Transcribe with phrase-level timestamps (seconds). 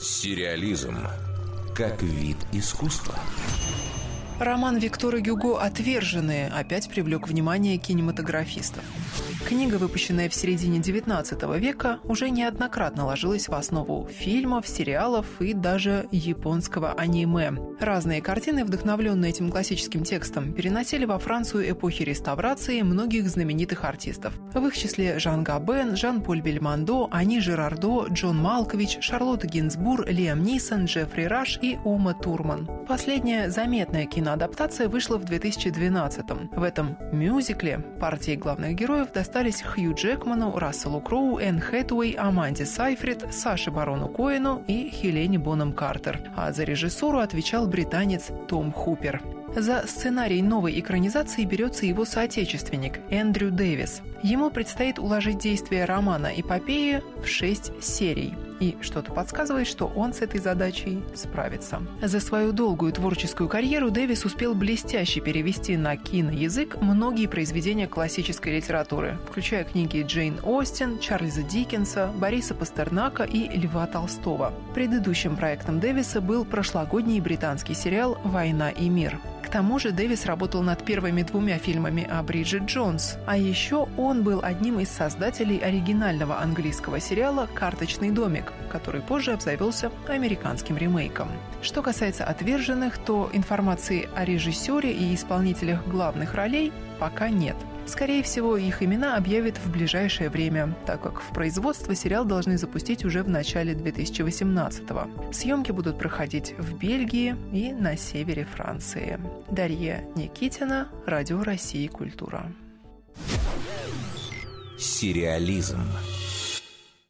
[0.00, 0.96] Сериализм
[1.74, 3.14] как вид искусства.
[4.40, 8.84] Роман Виктора Гюго «Отверженные» опять привлек внимание кинематографистов.
[9.46, 16.06] Книга, выпущенная в середине XIX века, уже неоднократно ложилась в основу фильмов, сериалов и даже
[16.10, 17.52] японского аниме.
[17.80, 24.34] Разные картины, вдохновленные этим классическим текстом, переносили во Францию эпохи реставрации многих знаменитых артистов.
[24.52, 30.86] В их числе Жан Габен, Жан-Поль Бельмондо, Ани Жерардо, Джон Малкович, Шарлотта Гинзбур, Лиам Нисон,
[30.86, 32.68] Джеффри Раш и Ума Турман.
[32.86, 36.48] Последняя заметная киноадаптация вышла в 2012 -м.
[36.54, 43.26] В этом мюзикле партии главных героев достались Хью Джекману, Расселу Кроу, Энн Хэтуэй, Аманде Сайфрид,
[43.30, 46.18] Саше Барону Коэну и Хелене Боном Картер.
[46.34, 49.20] А за режиссуру отвечал британец Том Хупер.
[49.56, 54.02] За сценарий новой экранизации берется его соотечественник Эндрю Дэвис.
[54.22, 58.34] Ему предстоит уложить действие романа «Эпопеи» в шесть серий.
[58.60, 61.80] И что-то подсказывает, что он с этой задачей справится.
[62.02, 69.18] За свою долгую творческую карьеру Дэвис успел блестяще перевести на киноязык многие произведения классической литературы,
[69.28, 74.52] включая книги Джейн Остин, Чарльза Диккенса, Бориса Пастернака и Льва Толстого.
[74.74, 79.20] Предыдущим проектом Дэвиса был прошлогодний британский сериал «Война и мир».
[79.42, 83.16] К тому же Дэвис работал над первыми двумя фильмами о Бриджит Джонс.
[83.26, 89.90] А еще он был одним из создателей оригинального английского сериала «Карточный домик», который позже обзавелся
[90.08, 91.28] американским ремейком.
[91.62, 97.56] Что касается «Отверженных», то информации о режиссере и исполнителях главных ролей пока нет–
[97.88, 103.02] Скорее всего, их имена объявят в ближайшее время, так как в производство сериал должны запустить
[103.02, 105.32] уже в начале 2018-го.
[105.32, 109.18] Съемки будут проходить в Бельгии и на севере Франции.
[109.50, 112.52] Дарья Никитина, Радио России «Культура».
[114.78, 115.80] Сериализм.